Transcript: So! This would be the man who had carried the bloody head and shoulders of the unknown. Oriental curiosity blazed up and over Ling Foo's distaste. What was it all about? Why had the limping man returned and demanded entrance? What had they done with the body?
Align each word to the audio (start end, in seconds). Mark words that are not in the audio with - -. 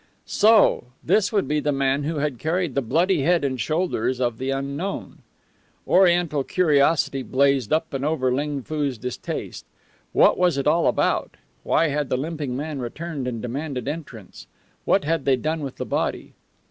So! 0.25 0.85
This 1.03 1.31
would 1.31 1.47
be 1.47 1.59
the 1.59 1.71
man 1.71 2.05
who 2.05 2.15
had 2.15 2.39
carried 2.39 2.73
the 2.73 2.81
bloody 2.81 3.21
head 3.21 3.43
and 3.45 3.61
shoulders 3.61 4.19
of 4.19 4.39
the 4.39 4.49
unknown. 4.49 5.19
Oriental 5.87 6.43
curiosity 6.43 7.21
blazed 7.21 7.71
up 7.71 7.93
and 7.93 8.03
over 8.03 8.33
Ling 8.33 8.63
Foo's 8.63 8.97
distaste. 8.97 9.63
What 10.11 10.39
was 10.39 10.57
it 10.57 10.65
all 10.65 10.87
about? 10.87 11.37
Why 11.61 11.89
had 11.89 12.09
the 12.09 12.17
limping 12.17 12.57
man 12.57 12.79
returned 12.79 13.27
and 13.27 13.43
demanded 13.43 13.87
entrance? 13.87 14.47
What 14.85 15.03
had 15.03 15.23
they 15.25 15.35
done 15.35 15.59
with 15.61 15.75
the 15.75 15.85
body? 15.85 16.33